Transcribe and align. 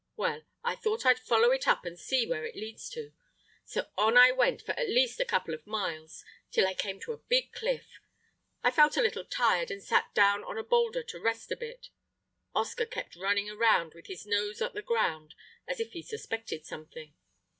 Well, 0.15 0.41
I 0.63 0.75
thought 0.75 1.05
I'd 1.05 1.19
follow 1.19 1.51
it 1.51 1.67
up 1.67 1.85
and 1.85 1.99
see 1.99 2.25
where 2.25 2.43
it 2.43 2.55
leads 2.55 2.89
to; 2.89 3.13
so 3.65 3.89
on 3.99 4.17
I 4.17 4.31
went 4.31 4.63
for 4.63 4.71
at 4.71 4.89
least 4.89 5.19
a 5.19 5.25
couple 5.25 5.53
of 5.53 5.67
miles 5.67 6.25
till 6.51 6.65
I 6.65 6.73
came 6.73 6.99
to 7.01 7.11
a 7.13 7.19
big 7.29 7.51
cliff. 7.53 7.99
I 8.63 8.71
felt 8.71 8.97
a 8.97 9.01
little 9.03 9.23
tired, 9.23 9.69
and 9.69 9.83
sat 9.83 10.11
down 10.15 10.43
on 10.43 10.57
a 10.57 10.63
boulder 10.63 11.03
to 11.03 11.19
rest 11.19 11.51
a 11.51 11.55
bit. 11.55 11.89
Oscar 12.55 12.87
kept 12.87 13.15
running 13.15 13.47
around 13.47 13.93
with 13.93 14.07
his 14.07 14.25
nose 14.25 14.59
at 14.59 14.73
the 14.73 14.81
ground 14.81 15.35
as 15.67 15.79
if 15.79 15.91
he 15.91 16.01
suspected 16.01 16.65
something. 16.65 17.13